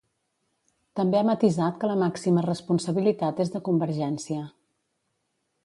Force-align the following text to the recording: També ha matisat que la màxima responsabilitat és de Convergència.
També 0.99 1.19
ha 1.19 1.27
matisat 1.29 1.77
que 1.83 1.91
la 1.91 1.97
màxima 2.03 2.45
responsabilitat 2.47 3.43
és 3.45 3.55
de 3.57 3.61
Convergència. 3.69 4.51